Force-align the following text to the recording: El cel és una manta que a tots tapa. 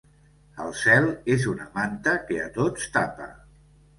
El 0.63 0.71
cel 0.83 1.09
és 1.33 1.43
una 1.51 1.67
manta 1.77 2.15
que 2.31 2.39
a 2.47 2.49
tots 2.57 2.89
tapa. 2.99 3.29